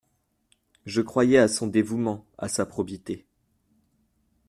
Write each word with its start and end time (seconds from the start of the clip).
Je 0.87 0.99
croyais 1.01 1.37
à 1.37 1.47
son 1.47 1.67
dévouement, 1.67 2.25
à 2.39 2.47
sa 2.47 2.65
probité. 2.65 3.23